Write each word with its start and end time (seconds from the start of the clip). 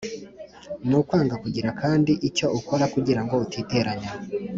ni 0.87 0.95
ukwanga 0.99 1.33
kandi 1.35 1.43
kugira 1.43 1.69
icyo 2.29 2.47
ukora 2.59 2.85
kugira 2.93 3.21
ngo 3.23 3.35
utiteranya. 3.45 4.09